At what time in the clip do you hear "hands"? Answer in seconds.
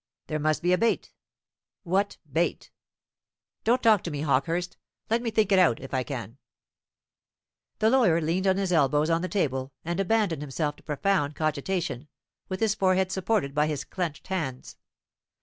14.29-14.75